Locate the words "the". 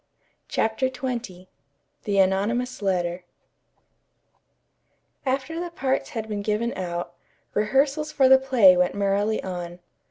2.05-2.17, 5.59-5.69, 8.27-8.39